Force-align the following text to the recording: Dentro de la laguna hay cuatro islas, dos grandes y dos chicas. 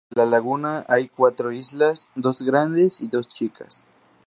Dentro 0.09 0.23
de 0.25 0.25
la 0.31 0.35
laguna 0.35 0.83
hay 0.87 1.09
cuatro 1.09 1.51
islas, 1.51 2.09
dos 2.15 2.41
grandes 2.41 3.01
y 3.01 3.07
dos 3.07 3.27
chicas. 3.27 3.83